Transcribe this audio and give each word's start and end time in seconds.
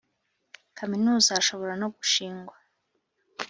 kaminuza 0.77 1.37
Hashobora 1.37 1.73
no 1.81 1.87
gushingwa 1.95 2.55